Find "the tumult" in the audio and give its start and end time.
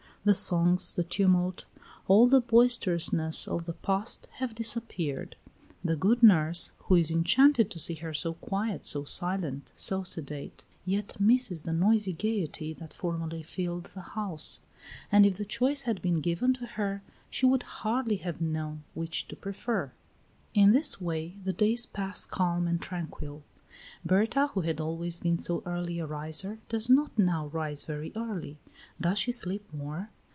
0.93-1.65